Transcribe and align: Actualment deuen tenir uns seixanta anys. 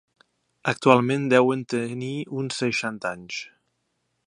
Actualment 0.71 1.27
deuen 1.33 1.61
tenir 1.75 2.15
uns 2.41 2.59
seixanta 2.65 3.15
anys. 3.19 3.43